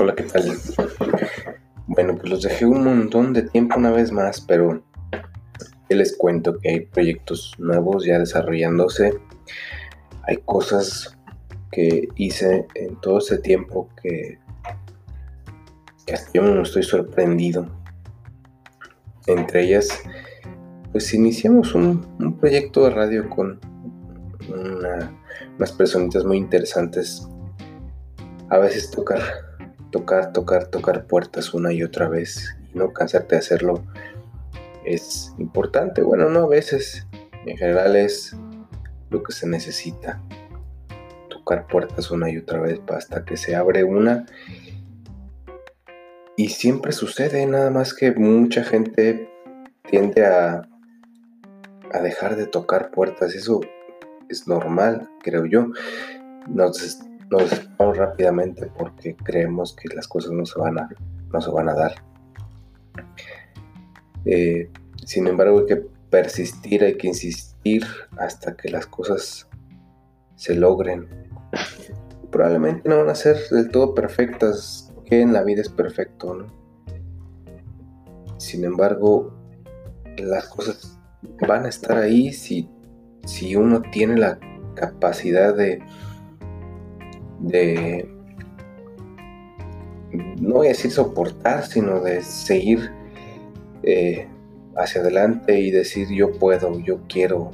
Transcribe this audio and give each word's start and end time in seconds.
Hola, 0.00 0.14
¿qué 0.14 0.22
tal? 0.22 0.56
Bueno, 1.88 2.14
pues 2.14 2.30
los 2.30 2.42
dejé 2.42 2.64
un 2.64 2.84
montón 2.84 3.32
de 3.32 3.42
tiempo 3.42 3.80
una 3.80 3.90
vez 3.90 4.12
más, 4.12 4.40
pero 4.40 4.80
les 5.88 6.16
cuento 6.16 6.56
que 6.60 6.68
hay 6.68 6.80
proyectos 6.86 7.56
nuevos 7.58 8.04
ya 8.04 8.20
desarrollándose. 8.20 9.18
Hay 10.22 10.36
cosas 10.44 11.18
que 11.72 12.06
hice 12.14 12.68
en 12.76 12.94
todo 13.00 13.18
ese 13.18 13.38
tiempo 13.38 13.88
que, 14.00 14.38
hasta 16.12 16.30
yo 16.32 16.42
no 16.42 16.62
estoy 16.62 16.84
sorprendido. 16.84 17.66
Entre 19.26 19.64
ellas, 19.64 19.88
pues 20.92 21.12
iniciamos 21.12 21.74
un, 21.74 22.38
proyecto 22.40 22.84
de 22.84 22.90
radio 22.90 23.28
con 23.28 23.58
unas 25.56 25.72
personitas 25.72 26.24
muy 26.24 26.36
interesantes. 26.36 27.26
A 28.48 28.58
veces 28.58 28.92
tocar, 28.92 29.47
tocar, 29.90 30.32
tocar, 30.32 30.68
tocar 30.68 31.06
puertas 31.06 31.54
una 31.54 31.72
y 31.72 31.82
otra 31.82 32.08
vez 32.08 32.56
y 32.72 32.78
no 32.78 32.92
cansarte 32.92 33.34
de 33.34 33.40
hacerlo 33.40 33.84
es 34.84 35.34
importante. 35.38 36.02
Bueno, 36.02 36.28
no 36.30 36.44
a 36.44 36.48
veces, 36.48 37.06
en 37.46 37.56
general 37.56 37.96
es 37.96 38.36
lo 39.10 39.22
que 39.22 39.32
se 39.32 39.46
necesita 39.46 40.20
puertas 41.68 42.10
una 42.10 42.30
y 42.30 42.36
otra 42.36 42.60
vez 42.60 42.80
hasta 42.88 43.24
que 43.24 43.36
se 43.36 43.56
abre 43.56 43.84
una. 43.84 44.26
Y 46.36 46.50
siempre 46.50 46.92
sucede, 46.92 47.46
nada 47.46 47.70
más 47.70 47.94
que 47.94 48.12
mucha 48.12 48.62
gente 48.62 49.28
tiende 49.90 50.24
a, 50.24 50.68
a 51.92 51.98
dejar 52.00 52.36
de 52.36 52.46
tocar 52.46 52.90
puertas. 52.90 53.34
Eso 53.34 53.60
es 54.28 54.46
normal, 54.46 55.08
creo 55.22 55.46
yo. 55.46 55.68
Nos, 56.46 57.00
nos 57.30 57.68
vamos 57.76 57.96
rápidamente 57.96 58.70
porque 58.78 59.16
creemos 59.16 59.74
que 59.74 59.94
las 59.94 60.08
cosas 60.08 60.32
no 60.32 60.46
se 60.46 60.58
van 60.58 60.78
a, 60.78 60.88
no 61.32 61.40
se 61.40 61.50
van 61.50 61.68
a 61.68 61.74
dar. 61.74 61.94
Eh, 64.24 64.70
sin 65.04 65.26
embargo, 65.26 65.60
hay 65.60 65.66
que 65.66 65.86
persistir, 66.10 66.84
hay 66.84 66.96
que 66.96 67.08
insistir 67.08 67.84
hasta 68.16 68.56
que 68.56 68.70
las 68.70 68.86
cosas 68.86 69.48
se 70.36 70.54
logren 70.54 71.08
probablemente 72.30 72.88
no 72.88 72.98
van 72.98 73.08
a 73.08 73.14
ser 73.14 73.36
del 73.50 73.70
todo 73.70 73.94
perfectas, 73.94 74.92
que 75.06 75.22
en 75.22 75.32
la 75.32 75.42
vida 75.42 75.62
es 75.62 75.68
perfecto, 75.68 76.34
¿no? 76.34 76.46
Sin 78.38 78.64
embargo, 78.64 79.34
las 80.18 80.48
cosas 80.48 80.98
van 81.46 81.64
a 81.64 81.68
estar 81.68 81.98
ahí 81.98 82.32
si, 82.32 82.68
si 83.24 83.56
uno 83.56 83.82
tiene 83.90 84.16
la 84.16 84.38
capacidad 84.74 85.54
de, 85.54 85.80
de, 87.38 88.08
no 90.40 90.56
voy 90.56 90.66
a 90.66 90.70
decir 90.70 90.90
soportar, 90.90 91.64
sino 91.64 92.00
de 92.00 92.22
seguir 92.22 92.90
eh, 93.82 94.28
hacia 94.76 95.00
adelante 95.00 95.58
y 95.60 95.70
decir 95.70 96.08
yo 96.10 96.32
puedo, 96.32 96.78
yo 96.80 97.00
quiero, 97.08 97.50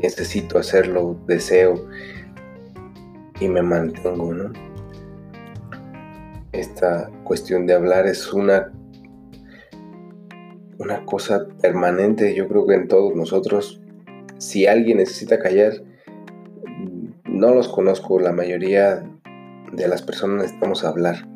necesito 0.00 0.58
hacerlo, 0.58 1.16
deseo 1.26 1.88
y 3.40 3.48
me 3.48 3.62
mantengo, 3.62 4.32
¿no? 4.32 4.52
Esta 6.52 7.10
cuestión 7.24 7.66
de 7.66 7.74
hablar 7.74 8.06
es 8.06 8.32
una, 8.32 8.72
una 10.78 11.04
cosa 11.04 11.46
permanente, 11.60 12.34
yo 12.34 12.48
creo 12.48 12.66
que 12.66 12.74
en 12.74 12.88
todos 12.88 13.14
nosotros. 13.14 13.80
Si 14.38 14.66
alguien 14.66 14.98
necesita 14.98 15.38
callar, 15.38 15.72
no 17.34 17.52
los 17.52 17.68
conozco, 17.68 18.20
la 18.20 18.32
mayoría 18.32 19.04
de 19.72 19.88
las 19.88 20.02
personas 20.02 20.42
necesitamos 20.42 20.84
hablar. 20.84 21.28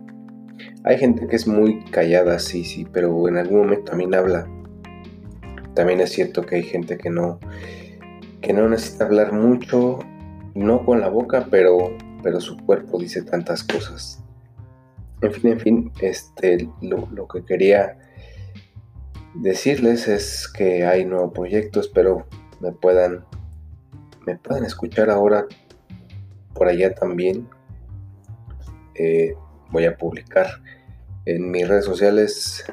Hay 0.85 0.97
gente 0.99 1.27
que 1.27 1.37
es 1.37 1.47
muy 1.47 1.85
callada, 1.87 2.39
sí, 2.39 2.65
sí, 2.65 2.87
pero 2.93 3.29
en 3.29 3.37
algún 3.37 3.59
momento 3.59 3.91
también 3.91 4.15
habla. 4.15 4.49
También 5.75 6.01
es 6.01 6.11
cierto 6.11 6.43
que 6.43 6.57
hay 6.57 6.63
gente 6.63 6.99
que 6.99 7.11
no, 7.11 7.41
que 8.41 8.53
no 8.53 8.69
necesita 8.69 9.05
hablar 9.05 9.33
mucho 9.33 9.99
no 10.55 10.85
con 10.85 11.01
la 11.01 11.09
boca, 11.09 11.49
pero, 11.51 11.97
pero 12.23 12.41
su 12.41 12.57
cuerpo 12.57 12.99
dice 12.99 13.23
tantas 13.23 13.65
cosas. 13.65 14.23
En 15.21 15.33
fin, 15.33 15.53
en 15.53 15.61
fin, 15.61 15.93
este, 16.01 16.69
lo, 16.81 17.27
que 17.27 17.45
quería 17.45 17.99
decirles 19.35 20.07
es 20.07 20.49
que 20.49 20.85
hay 20.87 21.05
nuevos 21.05 21.33
proyectos, 21.33 21.87
espero 21.87 22.27
me 22.61 22.73
puedan, 22.73 23.25
me 24.27 24.37
puedan 24.37 24.65
escuchar 24.65 25.11
ahora 25.11 25.47
por 26.59 26.69
allá 26.69 26.93
también. 26.95 27.49
Eh, 28.97 29.35
voy 29.71 29.85
a 29.85 29.97
publicar 29.97 30.49
en 31.25 31.51
mis 31.51 31.69
redes 31.69 31.85
sociales 31.85 32.65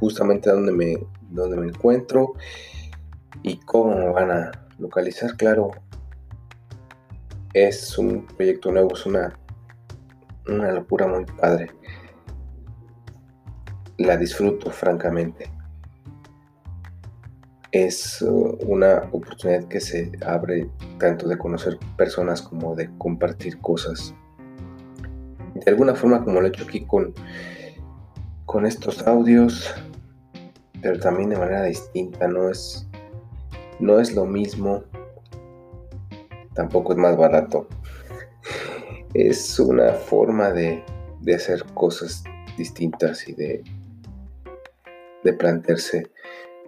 justamente 0.00 0.50
donde 0.50 0.72
me, 0.72 0.98
donde 1.28 1.58
me 1.58 1.66
encuentro 1.66 2.32
y 3.42 3.58
cómo 3.58 3.94
me 3.94 4.08
van 4.08 4.30
a 4.30 4.50
localizar. 4.78 5.36
Claro, 5.36 5.70
es 7.52 7.98
un 7.98 8.26
proyecto 8.26 8.72
nuevo, 8.72 8.94
es 8.94 9.04
una, 9.04 9.38
una 10.46 10.72
locura 10.72 11.06
muy 11.06 11.26
padre. 11.26 11.70
La 13.98 14.16
disfruto 14.16 14.70
francamente. 14.70 15.50
Es 17.78 18.20
uh, 18.22 18.58
una 18.66 19.08
oportunidad 19.12 19.62
que 19.68 19.78
se 19.78 20.10
abre 20.26 20.68
tanto 20.98 21.28
de 21.28 21.38
conocer 21.38 21.78
personas 21.96 22.42
como 22.42 22.74
de 22.74 22.90
compartir 22.98 23.60
cosas. 23.60 24.12
De 25.54 25.70
alguna 25.70 25.94
forma 25.94 26.24
como 26.24 26.40
lo 26.40 26.48
he 26.48 26.48
hecho 26.48 26.64
aquí 26.64 26.84
con, 26.84 27.14
con 28.46 28.66
estos 28.66 29.06
audios, 29.06 29.72
pero 30.82 30.98
también 30.98 31.30
de 31.30 31.36
manera 31.36 31.62
distinta, 31.62 32.26
no 32.26 32.50
es, 32.50 32.88
no 33.78 34.00
es 34.00 34.12
lo 34.12 34.26
mismo 34.26 34.82
tampoco 36.54 36.94
es 36.94 36.98
más 36.98 37.16
barato. 37.16 37.68
Es 39.14 39.60
una 39.60 39.92
forma 39.92 40.50
de, 40.50 40.82
hacer 41.32 41.64
cosas 41.74 42.24
distintas 42.56 43.28
y 43.28 43.34
de, 43.34 43.62
de 45.22 45.32
plantearse 45.32 46.10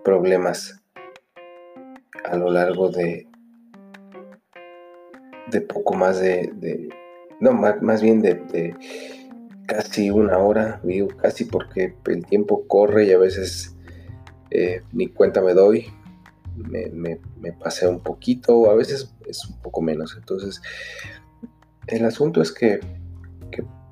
problemas 0.05 0.80
a 2.31 2.37
lo 2.37 2.51
largo 2.51 2.91
de, 2.91 3.27
de 5.51 5.61
poco 5.61 5.95
más 5.95 6.21
de, 6.21 6.89
no, 7.41 7.53
más, 7.53 8.03
bien 8.03 8.23
de, 8.23 8.75
casi 9.67 10.11
una 10.11 10.39
hora, 10.39 10.81
digo 10.83 11.09
casi 11.09 11.45
porque 11.45 11.95
el 12.07 12.25
tiempo 12.27 12.67
corre 12.67 13.07
y 13.07 13.13
a 13.13 13.19
veces 13.19 13.77
eh, 14.51 14.83
ni 14.93 15.09
cuenta 15.09 15.41
me 15.41 15.55
doy, 15.55 15.87
me, 16.57 16.91
me, 17.41 17.53
pasé 17.53 17.89
un 17.89 18.01
poquito, 18.01 18.57
o 18.57 18.71
a 18.71 18.75
veces 18.75 19.13
es 19.27 19.45
un 19.47 19.61
poco 19.61 19.81
menos. 19.81 20.15
Entonces, 20.17 20.61
el 21.87 22.05
asunto 22.05 22.43
es 22.43 22.53
que, 22.53 22.81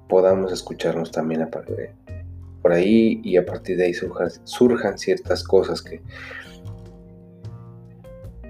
podamos 0.08 0.50
escucharnos 0.52 1.10
también 1.10 1.42
a 1.42 1.50
por 2.62 2.72
ahí 2.72 3.20
y 3.22 3.36
a 3.36 3.44
partir 3.44 3.76
de 3.76 3.84
ahí 3.84 3.94
surjan, 3.94 4.98
ciertas 4.98 5.44
cosas 5.44 5.82
que, 5.82 6.00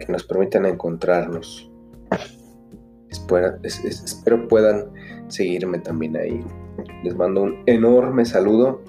que 0.08 0.12
nos 0.12 0.24
permitan 0.24 0.64
encontrarnos. 0.64 1.70
Espero, 3.10 3.58
espero 3.62 4.48
puedan 4.48 4.86
seguirme 5.28 5.80
también 5.80 6.16
ahí. 6.16 6.42
Les 7.04 7.14
mando 7.14 7.42
un 7.42 7.62
enorme 7.66 8.24
saludo 8.24 8.82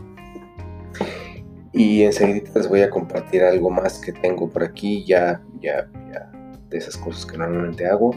y 1.73 2.03
enseguida 2.03 2.49
les 2.55 2.69
voy 2.69 2.83
a 2.83 2.89
compartir 2.89 3.43
algo 3.43 3.69
más 3.69 3.99
que 3.99 4.13
tengo 4.13 4.49
por 4.49 4.63
aquí, 4.63 5.03
ya, 5.05 5.43
ya, 5.59 5.89
ya, 6.09 6.31
de 6.69 6.77
esas 6.77 6.95
cosas 6.95 7.25
que 7.25 7.37
normalmente 7.37 7.85
hago. 7.85 8.15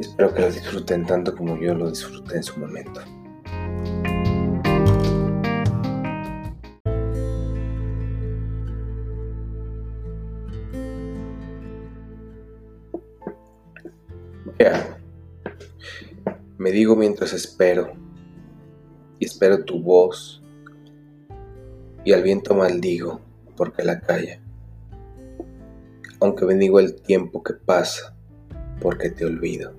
Espero 0.00 0.32
que 0.32 0.40
las 0.40 0.54
disfruten 0.54 1.04
tanto 1.04 1.36
como 1.36 1.58
yo 1.58 1.74
lo 1.74 1.90
disfruté 1.90 2.36
en 2.36 2.42
su 2.42 2.58
momento. 2.58 3.02
Me 16.58 16.72
digo 16.72 16.96
mientras 16.96 17.32
espero 17.32 17.92
y 19.18 19.26
espero 19.26 19.64
tu 19.64 19.80
voz 19.82 20.42
y 22.04 22.12
al 22.12 22.22
viento 22.22 22.54
maldigo 22.54 23.20
porque 23.56 23.84
la 23.84 24.00
calla. 24.00 24.40
Aunque 26.20 26.44
bendigo 26.44 26.80
el 26.80 26.94
tiempo 27.02 27.42
que 27.42 27.52
pasa 27.52 28.16
porque 28.80 29.10
te 29.10 29.24
olvido. 29.24 29.74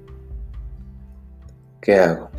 ¿Qué 1.82 1.96
hago? 1.96 2.30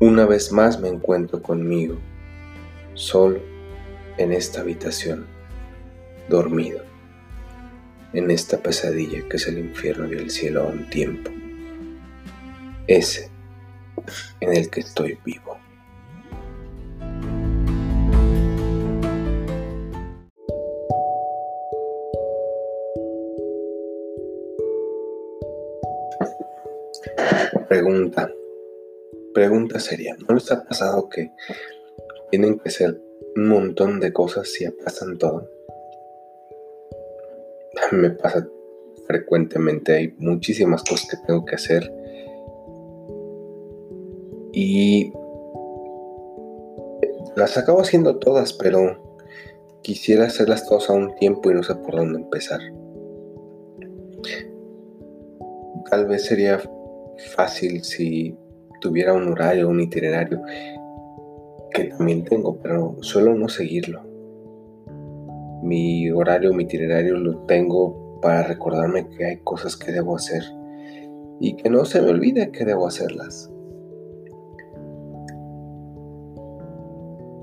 Una 0.00 0.26
vez 0.26 0.50
más 0.50 0.80
me 0.80 0.88
encuentro 0.88 1.42
conmigo, 1.42 1.98
solo 2.94 3.38
en 4.18 4.32
esta 4.32 4.62
habitación, 4.62 5.26
dormido, 6.28 6.82
en 8.12 8.30
esta 8.30 8.58
pesadilla 8.58 9.26
que 9.28 9.36
es 9.36 9.46
el 9.46 9.58
infierno 9.58 10.10
y 10.12 10.16
el 10.16 10.30
cielo 10.30 10.62
a 10.62 10.66
un 10.66 10.88
tiempo. 10.90 11.30
Ese 12.86 13.30
en 14.40 14.56
el 14.56 14.70
que 14.70 14.80
estoy 14.80 15.18
vivo. 15.24 15.58
Pregunta. 27.68 28.30
Pregunta 29.32 29.80
seria. 29.80 30.14
¿No 30.28 30.34
les 30.34 30.50
ha 30.52 30.62
pasado 30.62 31.08
que 31.08 31.32
tienen 32.30 32.58
que 32.58 32.68
hacer 32.68 33.00
un 33.34 33.48
montón 33.48 33.98
de 33.98 34.12
cosas 34.12 34.52
si 34.52 34.68
pasan 34.70 35.16
todo? 35.16 35.61
Me 37.92 38.10
pasa 38.10 38.48
frecuentemente. 39.06 39.92
Hay 39.92 40.14
muchísimas 40.18 40.82
cosas 40.82 41.08
que 41.10 41.16
tengo 41.26 41.44
que 41.44 41.54
hacer. 41.54 41.92
Y 44.52 45.12
las 47.36 47.56
acabo 47.56 47.80
haciendo 47.80 48.18
todas, 48.18 48.52
pero 48.52 49.16
quisiera 49.82 50.26
hacerlas 50.26 50.66
todas 50.66 50.90
a 50.90 50.94
un 50.94 51.14
tiempo 51.16 51.50
y 51.50 51.54
no 51.54 51.62
sé 51.62 51.74
por 51.74 51.96
dónde 51.96 52.20
empezar. 52.20 52.60
Tal 55.90 56.06
vez 56.06 56.24
sería 56.24 56.60
fácil 57.34 57.82
si 57.84 58.36
tuviera 58.80 59.12
un 59.12 59.28
horario, 59.28 59.68
un 59.68 59.80
itinerario, 59.80 60.42
que 61.72 61.84
también 61.84 62.24
tengo, 62.24 62.58
pero 62.58 62.96
suelo 63.00 63.34
no 63.34 63.48
seguirlo. 63.48 64.11
Mi 65.62 66.10
horario, 66.10 66.52
mi 66.52 66.64
itinerario 66.64 67.16
lo 67.16 67.38
tengo 67.46 68.20
para 68.20 68.42
recordarme 68.42 69.08
que 69.08 69.24
hay 69.24 69.36
cosas 69.38 69.76
que 69.76 69.92
debo 69.92 70.16
hacer 70.16 70.42
y 71.40 71.56
que 71.56 71.68
no 71.70 71.84
se 71.84 72.00
me 72.00 72.10
olvide 72.10 72.50
que 72.52 72.64
debo 72.64 72.86
hacerlas. 72.86 73.50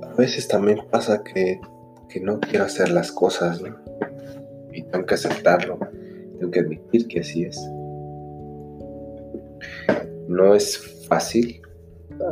A 0.03 0.13
veces 0.15 0.47
también 0.47 0.79
pasa 0.89 1.23
que, 1.23 1.59
que 2.07 2.19
no 2.19 2.39
quiero 2.39 2.65
hacer 2.65 2.89
las 2.89 3.11
cosas. 3.11 3.61
Y 4.71 4.83
tengo 4.83 5.05
que 5.05 5.15
aceptarlo, 5.15 5.79
tengo 6.37 6.51
que 6.51 6.59
admitir 6.59 7.07
que 7.07 7.19
así 7.21 7.43
es. 7.43 7.59
No 10.27 10.55
es 10.55 11.05
fácil, 11.07 11.61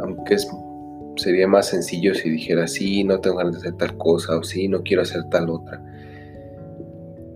aunque 0.01 0.35
es, 0.35 0.47
sería 1.17 1.47
más 1.47 1.67
sencillo 1.67 2.13
si 2.13 2.29
dijera, 2.29 2.67
sí, 2.67 3.03
no 3.03 3.19
tengo 3.19 3.37
ganas 3.37 3.53
de 3.53 3.59
hacer 3.59 3.77
tal 3.77 3.97
cosa 3.97 4.37
o 4.37 4.43
sí, 4.43 4.67
no 4.67 4.83
quiero 4.83 5.01
hacer 5.01 5.23
tal 5.29 5.49
otra. 5.49 5.83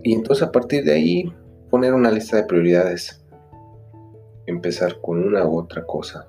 Y 0.02 0.14
entonces 0.14 0.46
a 0.46 0.52
partir 0.52 0.84
de 0.84 0.92
ahí 0.92 1.32
poner 1.70 1.94
una 1.94 2.10
lista 2.10 2.36
de 2.36 2.44
prioridades. 2.44 3.24
Empezar 4.46 5.00
con 5.00 5.22
una 5.24 5.46
u 5.46 5.58
otra 5.58 5.86
cosa. 5.86 6.28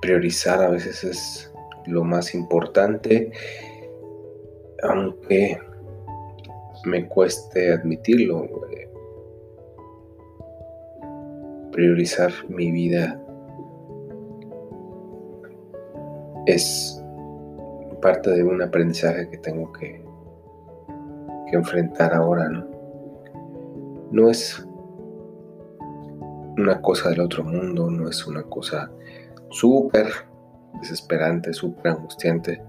Priorizar 0.00 0.62
a 0.62 0.70
veces 0.70 1.04
es 1.04 1.52
lo 1.86 2.04
más 2.04 2.34
importante, 2.34 3.32
aunque 4.82 5.58
me 6.84 7.06
cueste 7.06 7.72
admitirlo. 7.72 8.48
Priorizar 11.72 12.30
mi 12.48 12.70
vida 12.70 13.18
es 16.46 17.02
parte 18.02 18.30
de 18.30 18.44
un 18.44 18.60
aprendizaje 18.60 19.28
que 19.30 19.38
tengo 19.38 19.72
que, 19.72 20.04
que 21.48 21.56
enfrentar 21.56 22.12
ahora, 22.12 22.48
¿no? 22.48 22.66
No 24.10 24.28
es 24.28 24.66
una 26.58 26.80
cosa 26.82 27.10
del 27.10 27.20
otro 27.20 27.44
mundo, 27.44 27.90
no 27.90 28.08
es 28.08 28.26
una 28.26 28.42
cosa 28.42 28.90
súper 29.50 30.06
desesperante, 30.80 31.52
súper 31.54 31.92
angustiante, 31.92 32.62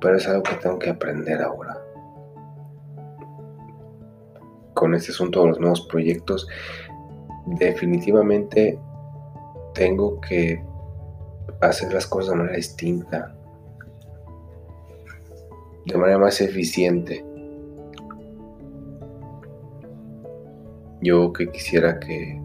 pero 0.00 0.16
es 0.16 0.26
algo 0.28 0.42
que 0.42 0.54
tengo 0.56 0.78
que 0.78 0.90
aprender 0.90 1.42
ahora. 1.42 1.78
Con 4.74 4.94
este 4.94 5.12
asunto 5.12 5.42
de 5.42 5.48
los 5.48 5.60
nuevos 5.60 5.82
proyectos, 5.82 6.48
definitivamente 7.58 8.78
tengo 9.74 10.20
que 10.20 10.62
hacer 11.60 11.92
las 11.92 12.06
cosas 12.06 12.30
de 12.30 12.36
manera 12.36 12.56
distinta, 12.56 13.34
de 15.86 15.96
manera 15.96 16.18
más 16.18 16.40
eficiente. 16.40 17.24
Yo 21.02 21.32
que 21.32 21.50
quisiera 21.50 21.98
que, 21.98 22.40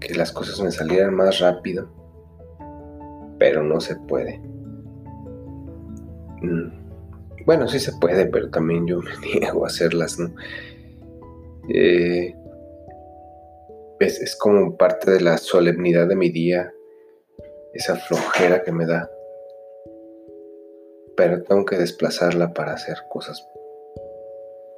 que 0.00 0.14
las 0.14 0.32
cosas 0.32 0.60
me 0.60 0.70
salieran 0.70 1.14
más 1.14 1.38
rápido, 1.38 1.88
pero 3.38 3.62
no 3.62 3.80
se 3.80 3.96
puede. 3.96 4.38
Mm. 6.42 6.78
Bueno, 7.46 7.66
sí 7.68 7.78
se 7.80 7.92
puede, 7.94 8.26
pero 8.26 8.50
también 8.50 8.86
yo 8.86 9.00
me 9.02 9.40
niego 9.40 9.64
a 9.64 9.68
hacerlas, 9.68 10.18
¿no? 10.18 10.30
Eh, 11.68 12.34
es, 14.00 14.36
como 14.36 14.76
parte 14.76 15.10
de 15.10 15.20
la 15.20 15.38
solemnidad 15.38 16.06
de 16.08 16.16
mi 16.16 16.30
día, 16.30 16.72
esa 17.72 17.96
flojera 17.96 18.62
que 18.62 18.72
me 18.72 18.86
da. 18.86 19.10
Pero 21.16 21.42
tengo 21.42 21.64
que 21.64 21.76
desplazarla 21.76 22.52
para 22.52 22.74
hacer 22.74 22.96
cosas 23.08 23.46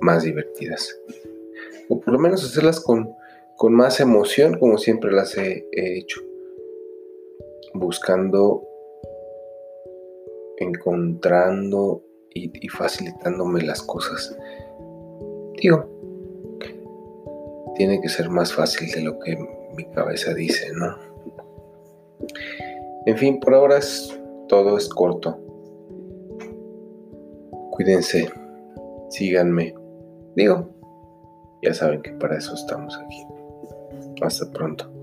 más 0.00 0.22
divertidas. 0.22 0.98
O 1.88 2.00
por 2.00 2.14
lo 2.14 2.18
menos 2.18 2.44
hacerlas 2.44 2.80
con, 2.80 3.14
con 3.56 3.74
más 3.74 4.00
emoción, 4.00 4.58
como 4.58 4.78
siempre 4.78 5.12
las 5.12 5.36
he, 5.36 5.66
hecho. 5.72 6.20
Buscando, 7.74 8.66
encontrando 10.56 12.02
y, 12.32 12.50
y 12.64 12.68
facilitándome 12.68 13.62
las 13.62 13.82
cosas. 13.82 14.36
Digo, 15.60 15.99
tiene 17.80 17.98
que 18.02 18.10
ser 18.10 18.28
más 18.28 18.52
fácil 18.52 18.90
de 18.90 19.00
lo 19.00 19.18
que 19.20 19.38
mi 19.74 19.86
cabeza 19.94 20.34
dice, 20.34 20.70
¿no? 20.74 20.98
En 23.06 23.16
fin, 23.16 23.40
por 23.40 23.54
ahora 23.54 23.78
es, 23.78 24.20
todo 24.48 24.76
es 24.76 24.86
corto. 24.86 25.40
Cuídense, 27.70 28.30
síganme. 29.08 29.74
Digo, 30.36 30.68
ya 31.62 31.72
saben 31.72 32.02
que 32.02 32.12
para 32.12 32.36
eso 32.36 32.52
estamos 32.52 32.98
aquí. 32.98 33.24
Hasta 34.20 34.52
pronto. 34.52 34.99